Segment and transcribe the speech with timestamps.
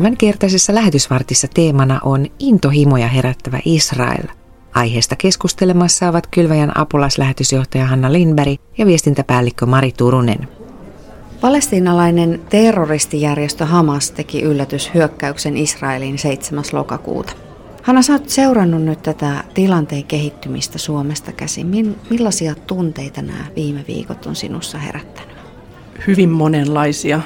[0.00, 4.22] Tämän kertaisessa lähetysvartissa teemana on intohimoja herättävä Israel.
[4.74, 10.48] Aiheesta keskustelemassa ovat Kylväjän apulaislähetysjohtaja Hanna Lindberg ja viestintäpäällikkö Mari Turunen.
[11.40, 16.64] Palestiinalainen terroristijärjestö Hamas teki yllätyshyökkäyksen Israeliin 7.
[16.72, 17.32] lokakuuta.
[17.82, 21.66] Hanna, sä oot seurannut nyt tätä tilanteen kehittymistä Suomesta käsin.
[22.10, 25.36] Millaisia tunteita nämä viime viikot on sinussa herättänyt?
[26.06, 27.20] Hyvin monenlaisia.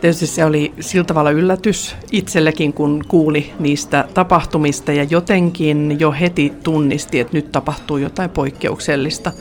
[0.00, 6.52] Tietysti se oli sillä tavalla yllätys itsellekin, kun kuuli niistä tapahtumista ja jotenkin jo heti
[6.62, 9.32] tunnisti, että nyt tapahtuu jotain poikkeuksellista.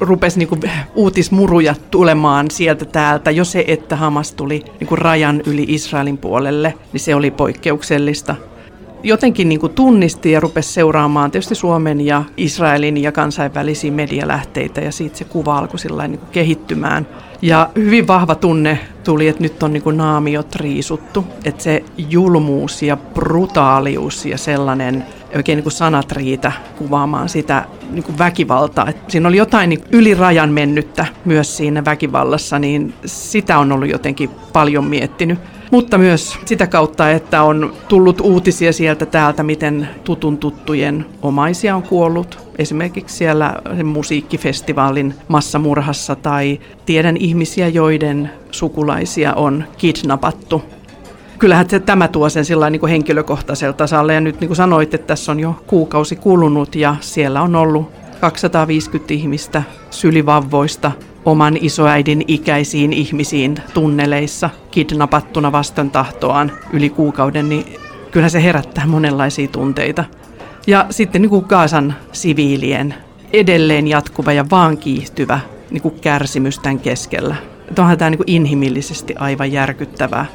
[0.00, 3.30] Rupesi niin uutismuruja tulemaan sieltä täältä.
[3.30, 8.36] Jo se, että Hamas tuli niin rajan yli Israelin puolelle, niin se oli poikkeuksellista
[9.04, 14.92] jotenkin niin kuin tunnisti ja rupesi seuraamaan tietysti Suomen ja Israelin ja kansainvälisiä medialähteitä ja
[14.92, 17.06] siitä se kuva alkoi niin kuin kehittymään.
[17.42, 22.82] Ja hyvin vahva tunne tuli, että nyt on niin kuin naamiot riisuttu, että se julmuus
[22.82, 25.04] ja brutaalius ja sellainen
[25.36, 28.88] oikein niin kuin sanat riitä kuvaamaan sitä niin kuin väkivaltaa.
[28.88, 33.90] Et siinä oli jotain niin yli rajan mennyttä myös siinä väkivallassa, niin sitä on ollut
[33.90, 35.38] jotenkin paljon miettinyt
[35.70, 41.82] mutta myös sitä kautta, että on tullut uutisia sieltä täältä, miten tutun tuttujen omaisia on
[41.82, 42.38] kuollut.
[42.58, 43.54] Esimerkiksi siellä
[43.84, 50.62] musiikkifestivaalin massamurhassa tai tiedän ihmisiä, joiden sukulaisia on kidnappattu
[51.38, 54.14] kyllähän se, tämä tuo sen sillä niin henkilökohtaisella tasalle.
[54.14, 57.90] Ja nyt niin kuin sanoit, että tässä on jo kuukausi kulunut ja siellä on ollut
[58.20, 60.92] 250 ihmistä sylivavvoista
[61.24, 67.80] oman isoäidin ikäisiin ihmisiin tunneleissa kidnapattuna vasten tahtoaan yli kuukauden, niin
[68.10, 70.04] kyllä se herättää monenlaisia tunteita.
[70.66, 72.94] Ja sitten niin kuin Gaasan siviilien
[73.32, 75.40] edelleen jatkuva ja vaan kiihtyvä
[75.70, 77.36] niin kuin kärsimys tämän keskellä.
[77.78, 80.26] Onhan tämä niin kuin inhimillisesti aivan järkyttävää.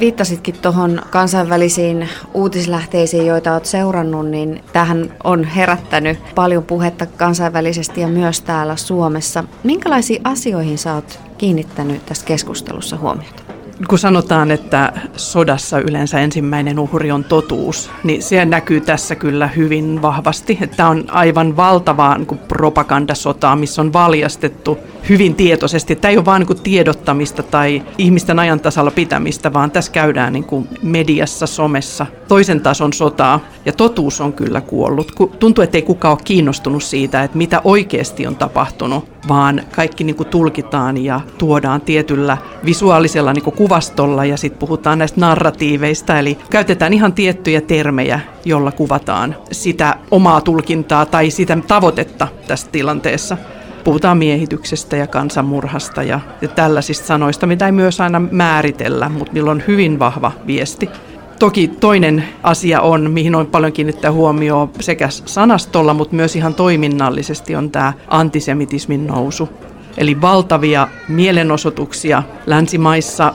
[0.00, 8.08] Viittasitkin tuohon kansainvälisiin uutislähteisiin, joita olet seurannut, niin tähän on herättänyt paljon puhetta kansainvälisesti ja
[8.08, 9.44] myös täällä Suomessa.
[9.64, 13.47] Minkälaisiin asioihin sä oot kiinnittänyt tässä keskustelussa huomiota?
[13.88, 20.02] Kun sanotaan, että sodassa yleensä ensimmäinen uhri on totuus, niin se näkyy tässä kyllä hyvin
[20.02, 20.58] vahvasti.
[20.60, 24.78] Että on aivan valtavaa niin propagandasotaa, missä on valjastettu
[25.08, 25.96] hyvin tietoisesti.
[25.96, 30.44] Tämä ei ole vain niin tiedottamista tai ihmisten ajan tasalla pitämistä, vaan tässä käydään niin
[30.44, 33.40] kuin mediassa, somessa toisen tason sotaa.
[33.64, 35.12] Ja totuus on kyllä kuollut.
[35.38, 40.16] Tuntuu, että ei kukaan ole kiinnostunut siitä, että mitä oikeasti on tapahtunut, vaan kaikki niin
[40.16, 46.18] kuin tulkitaan ja tuodaan tietyllä visuaalisella niin kuin kuvastolla ja sitten puhutaan näistä narratiiveista.
[46.18, 53.36] Eli käytetään ihan tiettyjä termejä, jolla kuvataan sitä omaa tulkintaa tai sitä tavoitetta tässä tilanteessa
[53.84, 59.50] puhutaan miehityksestä ja kansanmurhasta ja, ja tällaisista sanoista, mitä ei myös aina määritellä, mutta millä
[59.50, 60.90] on hyvin vahva viesti.
[61.38, 67.56] Toki toinen asia on, mihin on paljon kiinnittää huomioon sekä sanastolla, mutta myös ihan toiminnallisesti
[67.56, 69.48] on tämä antisemitismin nousu.
[69.96, 73.34] Eli valtavia mielenosoituksia länsimaissa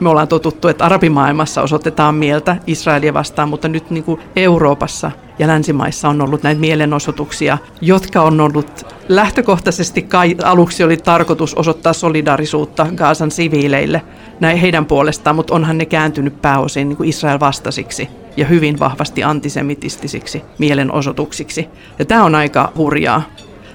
[0.00, 5.46] me ollaan totuttu, että arabimaailmassa osoitetaan mieltä Israelia vastaan, mutta nyt niin kuin Euroopassa ja
[5.46, 12.86] länsimaissa on ollut näitä mielenosoituksia, jotka on ollut lähtökohtaisesti kai aluksi oli tarkoitus osoittaa solidarisuutta
[12.94, 14.02] Gaasan siviileille
[14.40, 19.24] näin heidän puolestaan, mutta onhan ne kääntynyt pääosin niin kuin Israel vastasiksi ja hyvin vahvasti
[19.24, 21.68] antisemitistisiksi mielenosoituksiksi.
[21.98, 23.22] Ja tämä on aika hurjaa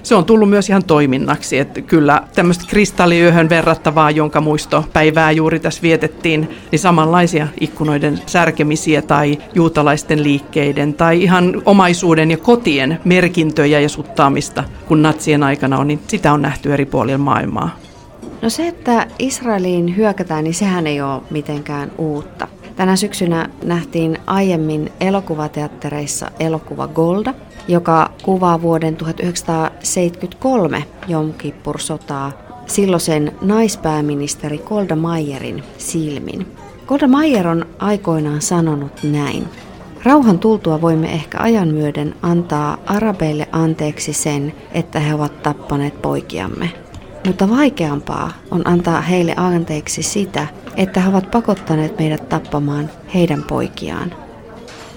[0.02, 1.58] se on tullut myös ihan toiminnaksi.
[1.58, 9.38] Että kyllä tämmöistä kristalliyöhön verrattavaa, jonka muistopäivää juuri tässä vietettiin, niin samanlaisia ikkunoiden särkemisiä tai
[9.54, 16.00] juutalaisten liikkeiden tai ihan omaisuuden ja kotien merkintöjä ja suttaamista, kun natsien aikana on, niin
[16.06, 17.76] sitä on nähty eri puolilla maailmaa.
[18.42, 22.48] No se, että Israeliin hyökätään, niin sehän ei ole mitenkään uutta.
[22.76, 27.34] Tänä syksynä nähtiin aiemmin elokuvateattereissa elokuva Golda,
[27.70, 32.32] joka kuvaa vuoden 1973 Jom Kippur-sotaa
[32.66, 36.46] silloisen naispääministeri Golda Meierin silmin.
[36.86, 39.48] Golda Meir on aikoinaan sanonut näin.
[40.04, 46.70] Rauhan tultua voimme ehkä ajan myöden antaa arabeille anteeksi sen, että he ovat tappaneet poikiamme.
[47.26, 50.46] Mutta vaikeampaa on antaa heille anteeksi sitä,
[50.76, 54.14] että he ovat pakottaneet meidät tappamaan heidän poikiaan.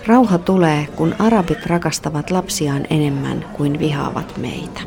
[0.08, 4.82] Rauha tulee, kun arabit rakastavat lapsiaan enemmän kuin vihaavat meitä.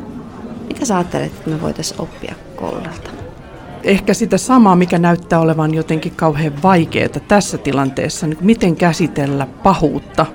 [0.68, 3.10] Mitä sä ajattelet, että me voitaisiin oppia koululta?
[3.84, 10.26] Ehkä sitä samaa, mikä näyttää olevan jotenkin kauhean vaikeaa tässä tilanteessa, niin miten käsitellä pahuutta.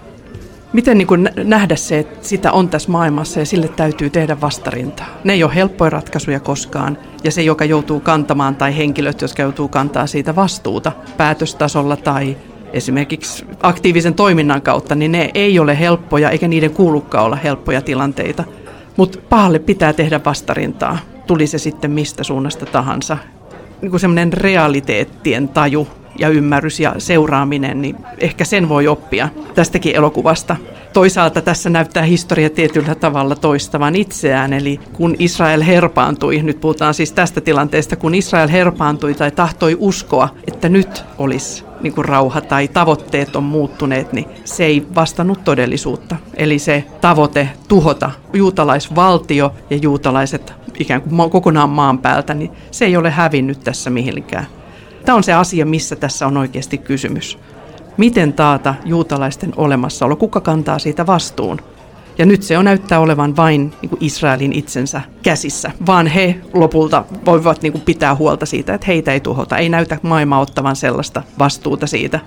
[0.73, 5.07] Miten niin kuin nähdä se, että sitä on tässä maailmassa ja sille täytyy tehdä vastarintaa.
[5.23, 6.97] Ne ei ole helppoja ratkaisuja koskaan.
[7.23, 12.37] Ja se, joka joutuu kantamaan, tai henkilöt, jotka joutuu kantaa siitä vastuuta päätöstasolla tai
[12.73, 18.43] esimerkiksi aktiivisen toiminnan kautta, niin ne ei ole helppoja eikä niiden kuulukaan olla helppoja tilanteita.
[18.97, 20.97] Mutta pahalle pitää tehdä vastarintaa,
[21.27, 23.17] tuli se sitten mistä suunnasta tahansa.
[23.81, 25.87] Niin kuin semmoinen realiteettien taju
[26.19, 30.55] ja ymmärrys ja seuraaminen, niin ehkä sen voi oppia tästäkin elokuvasta.
[30.93, 37.11] Toisaalta tässä näyttää historia tietyllä tavalla toistavan itseään, eli kun Israel herpaantui, nyt puhutaan siis
[37.11, 42.67] tästä tilanteesta, kun Israel herpaantui tai tahtoi uskoa, että nyt olisi niin kuin rauha tai
[42.67, 46.15] tavoitteet on muuttuneet, niin se ei vastannut todellisuutta.
[46.33, 52.97] Eli se tavoite tuhota juutalaisvaltio ja juutalaiset ikään kuin kokonaan maan päältä, niin se ei
[52.97, 54.47] ole hävinnyt tässä mihinkään.
[55.05, 57.37] Tämä on se asia, missä tässä on oikeasti kysymys.
[57.97, 60.15] Miten taata juutalaisten olemassaolo?
[60.15, 61.59] Kuka kantaa siitä vastuun?
[62.17, 67.05] Ja nyt se on näyttää olevan vain niin kuin Israelin itsensä käsissä, vaan he lopulta
[67.25, 69.57] voivat niin kuin pitää huolta siitä, että heitä ei tuhota.
[69.57, 72.19] Ei näytä maailma ottavan sellaista vastuuta siitä.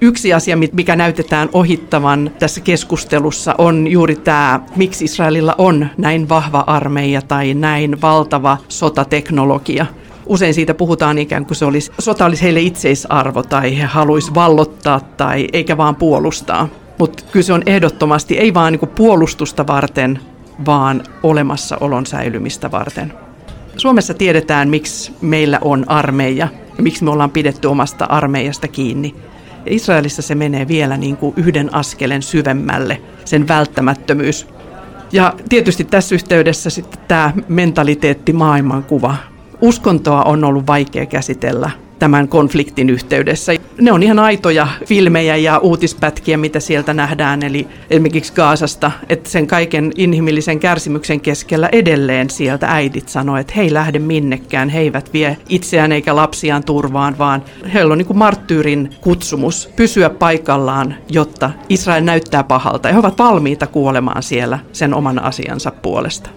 [0.00, 6.64] Yksi asia, mikä näytetään ohittavan tässä keskustelussa, on juuri tämä, miksi Israelilla on näin vahva
[6.66, 9.86] armeija tai näin valtava sotateknologia
[10.26, 15.00] usein siitä puhutaan ikään kuin se olisi, sota olisi heille itseisarvo tai he haluaisivat vallottaa
[15.00, 16.68] tai eikä vaan puolustaa.
[16.98, 20.18] Mutta kyllä se on ehdottomasti ei vaan niin puolustusta varten,
[20.66, 23.12] vaan olemassaolon säilymistä varten.
[23.76, 29.14] Suomessa tiedetään, miksi meillä on armeija ja miksi me ollaan pidetty omasta armeijasta kiinni.
[29.66, 34.46] Israelissa se menee vielä niin kuin yhden askelen syvemmälle, sen välttämättömyys.
[35.12, 39.16] Ja tietysti tässä yhteydessä sitten tämä mentaliteetti maailmankuva,
[39.60, 43.52] Uskontoa on ollut vaikea käsitellä tämän konfliktin yhteydessä.
[43.80, 49.46] Ne on ihan aitoja filmejä ja uutispätkiä, mitä sieltä nähdään, eli esimerkiksi Gaasasta, että sen
[49.46, 55.12] kaiken inhimillisen kärsimyksen keskellä edelleen sieltä äidit sanoo, että he ei lähde minnekään, he eivät
[55.12, 57.44] vie itseään eikä lapsiaan turvaan, vaan
[57.74, 63.18] heillä on niin kuin marttyyrin kutsumus pysyä paikallaan, jotta Israel näyttää pahalta ja he ovat
[63.18, 66.30] valmiita kuolemaan siellä sen oman asiansa puolesta.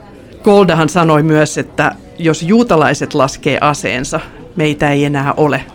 [0.44, 4.20] Goldahan sanoi myös, että jos juutalaiset laskee aseensa,
[4.56, 5.66] meitä ei enää ole.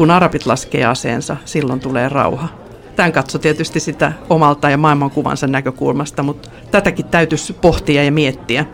[0.00, 2.48] Kun arabit laskee aseensa, silloin tulee rauha.
[2.96, 8.64] Tämän katso tietysti sitä omalta ja maailmankuvansa näkökulmasta, mutta tätäkin täytyisi pohtia ja miettiä.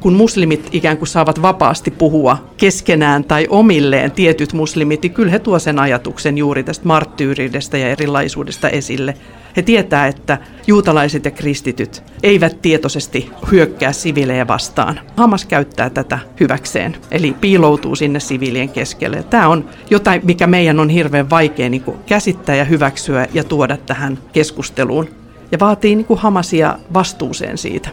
[0.00, 5.38] Kun muslimit ikään kuin saavat vapaasti puhua keskenään tai omilleen tietyt muslimit, niin kyllä he
[5.38, 9.14] tuo sen ajatuksen juuri tästä marttyyriydestä ja erilaisuudesta esille–
[9.56, 15.00] he tietää, että juutalaiset ja kristityt eivät tietoisesti hyökkää siviilejä vastaan.
[15.16, 19.22] Hamas käyttää tätä hyväkseen, eli piiloutuu sinne siviilien keskelle.
[19.22, 24.18] Tämä on jotain, mikä meidän on hirveän vaikea niin käsittää ja hyväksyä ja tuoda tähän
[24.32, 25.08] keskusteluun.
[25.52, 27.88] Ja vaatii niin Hamasia vastuuseen siitä.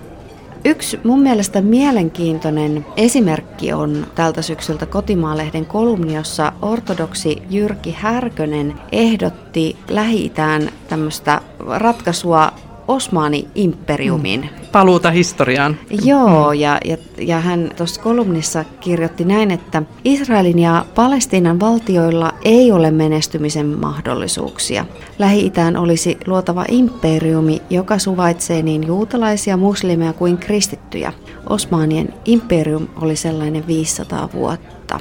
[0.68, 9.78] Yksi mun mielestä mielenkiintoinen esimerkki on tältä syksyltä Kotimaalehden kolumni, jossa ortodoksi Jyrki Härkönen ehdotti
[9.90, 12.52] Lähi-Itään tämmöistä ratkaisua
[12.88, 14.42] Osmaani-imperiumin.
[14.42, 14.68] Mm.
[14.72, 15.78] Paluuta historiaan.
[16.04, 22.72] Joo, ja, ja, ja hän tuossa kolumnissa kirjoitti näin, että Israelin ja Palestiinan valtioilla ei
[22.72, 24.86] ole menestymisen mahdollisuuksia.
[25.20, 31.14] Lähi-Itään olisi luotava imperiumi, joka suvaitsee niin juutalaisia, muslimeja kuin kristittyjä.
[31.50, 35.00] Osmaanien imperium oli sellainen 500 vuotta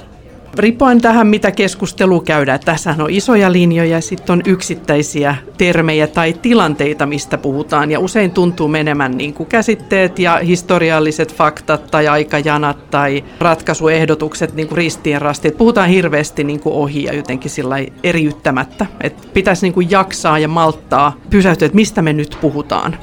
[0.59, 2.61] riippuen tähän, mitä keskustelu käydään.
[2.65, 7.91] Tässä on isoja linjoja, sitten on yksittäisiä termejä tai tilanteita, mistä puhutaan.
[7.91, 14.69] Ja usein tuntuu menemään niin kuin käsitteet ja historialliset faktat tai aikajanat tai ratkaisuehdotukset niin
[14.69, 15.57] kuin ristien rastit.
[15.57, 18.87] Puhutaan hirveästi niin kuin ohi ja jotenkin sillä eriyttämättä.
[19.01, 22.97] Että pitäisi niin kuin jaksaa ja malttaa pysähtyä, että mistä me nyt puhutaan.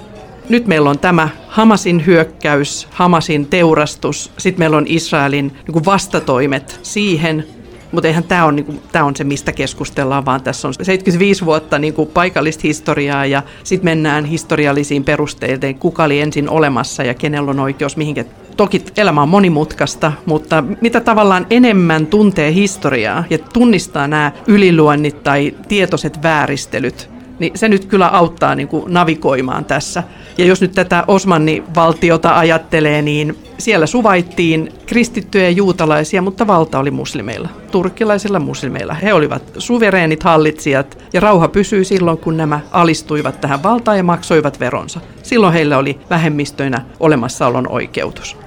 [0.50, 6.80] Nyt meillä on tämä Hamasin hyökkäys, Hamasin teurastus, sitten meillä on Israelin niin kuin vastatoimet
[6.82, 7.46] siihen,
[7.92, 11.80] mutta eihän tämä on, niin tämä on se, mistä keskustellaan, vaan tässä on 75 vuotta
[11.80, 17.52] niin kuin paikallista historiaa ja sitten mennään historiallisiin perusteisiin, kuka oli ensin olemassa ja kenellä
[17.52, 18.26] on oikeus mihinkä.
[18.58, 25.56] Toki elämä on monimutkaista, mutta mitä tavallaan enemmän tuntee historiaa ja tunnistaa nämä yliluonnit tai
[25.68, 27.12] tietoiset vääristelyt,
[27.44, 30.04] niin se nyt kyllä auttaa niin kuin navigoimaan tässä.
[30.38, 36.92] Ja jos nyt tätä Osmanni-valtiota ajattelee, niin siellä suvaittiin kristittyjä ja juutalaisia, mutta valta oli
[36.92, 38.94] muslimeilla, turkkilaisilla muslimeilla.
[38.94, 44.60] He olivat suvereenit hallitsijat ja rauha pysyi silloin, kun nämä alistuivat tähän valtaan ja maksoivat
[44.60, 45.00] veronsa.
[45.24, 48.43] Silloin heillä oli vähemmistöinä olemassaolon oikeutus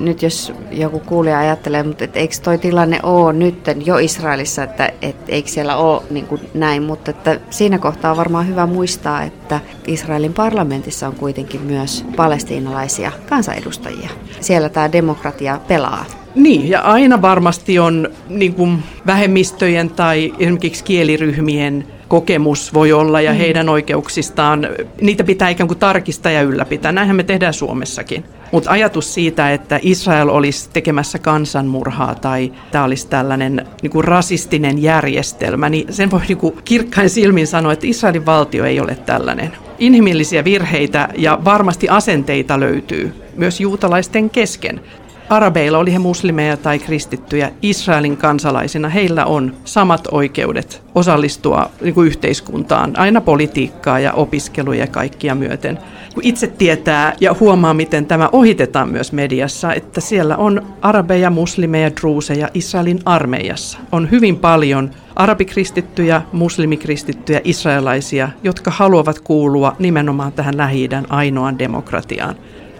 [0.00, 4.92] nyt jos joku kuulija ajattelee, mutta et eikö toi tilanne ole nyt jo Israelissa, että
[5.02, 9.22] et eikö siellä ole niin kuin näin, mutta että siinä kohtaa on varmaan hyvä muistaa,
[9.22, 14.10] että Israelin parlamentissa on kuitenkin myös palestiinalaisia kansanedustajia.
[14.40, 16.04] Siellä tämä demokratia pelaa.
[16.34, 23.32] Niin, ja aina varmasti on niin kuin vähemmistöjen tai esimerkiksi kieliryhmien kokemus voi olla ja
[23.32, 23.38] mm.
[23.38, 24.68] heidän oikeuksistaan,
[25.00, 26.92] niitä pitää ikään kuin tarkistaa ja ylläpitää.
[26.92, 28.24] Näinhän me tehdään Suomessakin.
[28.52, 34.82] Mutta ajatus siitä, että Israel olisi tekemässä kansanmurhaa tai tämä olisi tällainen niin kuin rasistinen
[34.82, 39.52] järjestelmä, niin sen voi niin kuin kirkkain silmin sanoa, että Israelin valtio ei ole tällainen.
[39.78, 44.80] Inhimillisiä virheitä ja varmasti asenteita löytyy myös juutalaisten kesken.
[45.28, 52.06] Arabeilla, oli he muslimeja tai kristittyjä, Israelin kansalaisina, heillä on samat oikeudet osallistua niin kuin
[52.06, 55.78] yhteiskuntaan, aina politiikkaa ja opiskeluja ja kaikkia myöten.
[56.14, 61.90] Kun itse tietää ja huomaa, miten tämä ohitetaan myös mediassa, että siellä on arabeja, muslimeja,
[62.00, 63.78] druuseja Israelin armeijassa.
[63.92, 72.34] On hyvin paljon arabikristittyjä, muslimikristittyjä, israelaisia, jotka haluavat kuulua nimenomaan tähän lähi ainoaan demokratiaan.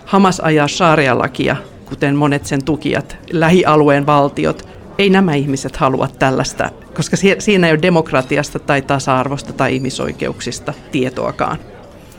[0.04, 1.56] Hamas ajaa sharia-lakia
[1.88, 7.82] kuten monet sen tukijat, lähialueen valtiot, ei nämä ihmiset halua tällaista, koska siinä ei ole
[7.82, 11.58] demokratiasta tai tasa-arvosta tai ihmisoikeuksista tietoakaan.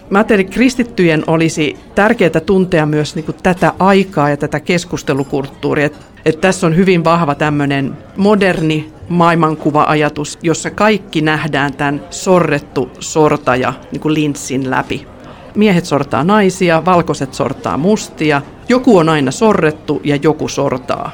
[0.10, 5.86] Mä ajattelin, että kristittyjen olisi tärkeää tuntea myös niin kuin tätä aikaa ja tätä keskustelukulttuuria.
[5.86, 13.74] Että, että tässä on hyvin vahva tämmöinen moderni maailmankuva-ajatus, jossa kaikki nähdään tämän sorrettu sortaja
[13.92, 15.08] niin kuin linssin läpi.
[15.56, 18.42] Miehet sortaa naisia, valkoiset sortaa mustia.
[18.70, 21.12] Joku on aina sorrettu ja joku sortaa.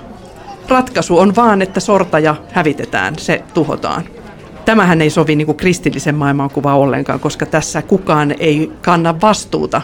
[0.69, 4.03] Ratkaisu on vaan, että sortaja hävitetään, se tuhotaan.
[4.65, 9.81] Tämähän ei sovi niin kuin kristillisen maailmankuva ollenkaan, koska tässä kukaan ei kanna vastuuta.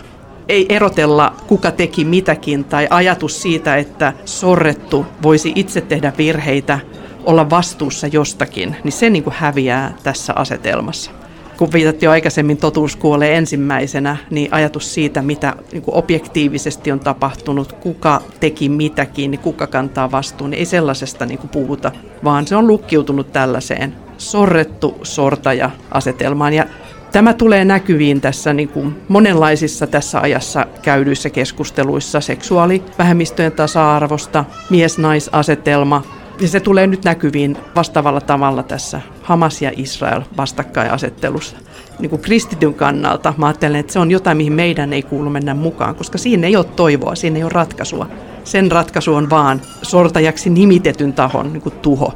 [0.49, 6.79] Ei erotella, kuka teki mitäkin, tai ajatus siitä, että sorrettu voisi itse tehdä virheitä,
[7.25, 11.11] olla vastuussa jostakin, niin se niin kuin häviää tässä asetelmassa
[11.59, 16.99] kun viitattiin jo aikaisemmin, totuus kuolee ensimmäisenä, niin ajatus siitä, mitä niin kuin objektiivisesti on
[16.99, 21.91] tapahtunut, kuka teki mitäkin, niin kuka kantaa vastuun, niin ei sellaisesta niin kuin puhuta,
[22.23, 26.53] vaan se on lukkiutunut tällaiseen sorrettu sortaja-asetelmaan.
[26.53, 26.65] Ja
[27.11, 36.03] Tämä tulee näkyviin tässä niin kuin monenlaisissa tässä ajassa käydyissä keskusteluissa seksuaalivähemmistöjen tasa-arvosta, mies-naisasetelma,
[36.39, 41.57] ja se tulee nyt näkyviin vastaavalla tavalla tässä Hamas ja Israel vastakkainasettelussa.
[41.99, 45.53] Niin kuin kristityn kannalta mä ajattelen, että se on jotain, mihin meidän ei kuulu mennä
[45.53, 48.09] mukaan, koska siinä ei ole toivoa, siinä ei ole ratkaisua.
[48.43, 52.13] Sen ratkaisu on vaan sortajaksi nimitetyn tahon niin kuin tuho.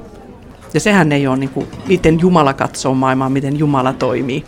[0.74, 4.46] Ja sehän ei ole, niin kuin, miten Jumala katsoo maailmaa, miten Jumala toimii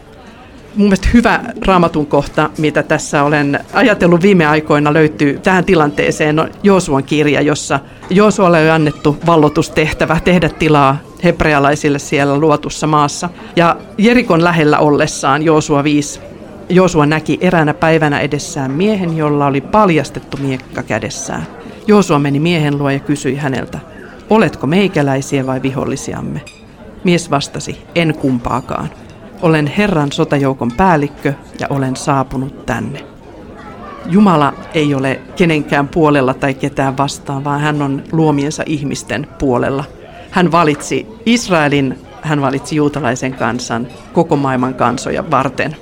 [0.76, 6.50] mun mielestä hyvä raamatun kohta, mitä tässä olen ajatellut viime aikoina, löytyy tähän tilanteeseen on
[6.64, 7.80] Joosuan kirja, jossa
[8.10, 13.30] Joosualle on annettu vallotustehtävä tehdä tilaa hebrealaisille siellä luotussa maassa.
[13.56, 16.20] Ja Jerikon lähellä ollessaan Joosua 5
[16.70, 21.48] Joosua näki eräänä päivänä edessään miehen, jolla oli paljastettu miekka kädessään.
[21.88, 23.80] Joosua meni miehen luo ja kysyi häneltä,
[24.30, 26.42] oletko meikäläisiä vai vihollisiamme?
[27.04, 28.90] Mies vastasi, en kumpaakaan.
[29.42, 33.06] Olen Herran sotajoukon päällikkö ja olen saapunut tänne.
[34.06, 39.84] Jumala ei ole kenenkään puolella tai ketään vastaan, vaan hän on luomiensa ihmisten puolella.
[40.32, 45.76] Hän valitsi Israelin, hän valitsi juutalaisen kansan, koko maailman kansoja varten.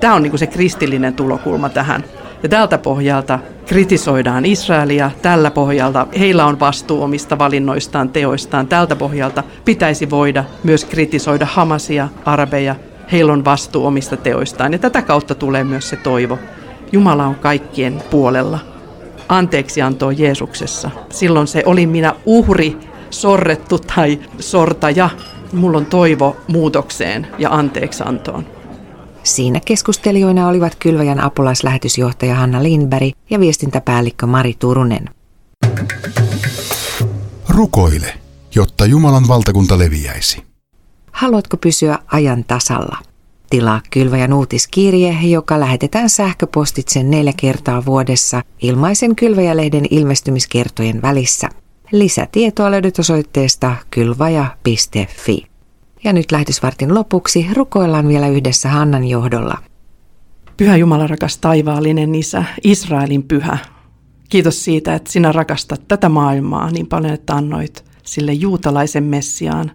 [0.00, 2.04] Tämä on niin se kristillinen tulokulma tähän.
[2.42, 8.66] Ja tältä pohjalta kritisoidaan Israelia, tällä pohjalta heillä on vastuu omista valinnoistaan, teoistaan.
[8.66, 12.74] Tältä pohjalta pitäisi voida myös kritisoida Hamasia, arabeja,
[13.12, 14.72] heillä on vastuu omista teoistaan.
[14.72, 16.38] Ja tätä kautta tulee myös se toivo.
[16.92, 18.58] Jumala on kaikkien puolella.
[19.28, 20.90] Anteeksi antoi Jeesuksessa.
[21.10, 22.76] Silloin se oli minä uhri,
[23.10, 25.10] sorrettu tai sortaja.
[25.52, 28.59] Mulla on toivo muutokseen ja anteeksiantoon.
[29.22, 35.04] Siinä keskustelijoina olivat Kylväjän apulaislähetysjohtaja Hanna Lindberg ja viestintäpäällikkö Mari Turunen.
[37.48, 38.14] Rukoile,
[38.54, 40.42] jotta Jumalan valtakunta leviäisi.
[41.12, 42.98] Haluatko pysyä ajan tasalla?
[43.50, 51.48] Tilaa Kylväjän uutiskirje, joka lähetetään sähköpostitse neljä kertaa vuodessa ilmaisen Kylväjälehden ilmestymiskertojen välissä.
[51.92, 55.49] Lisätietoa löydät osoitteesta kylvaja.fi.
[56.04, 59.58] Ja nyt lähetysvartin lopuksi rukoillaan vielä yhdessä Hannan johdolla.
[60.56, 63.58] Pyhä Jumala rakas taivaallinen Isä, Israelin pyhä.
[64.28, 69.72] Kiitos siitä, että sinä rakastat tätä maailmaa niin paljon, että annoit sille juutalaisen Messiaan,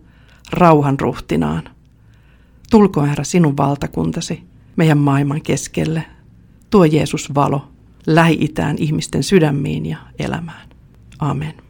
[0.51, 1.63] rauhan ruhtinaan.
[2.71, 4.43] Tulko Herra sinun valtakuntasi
[4.75, 6.05] meidän maailman keskelle.
[6.69, 7.67] Tuo Jeesus valo
[8.07, 10.69] lähi-itään ihmisten sydämiin ja elämään.
[11.19, 11.64] Amen.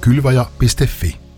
[0.00, 1.29] kylvaja.fi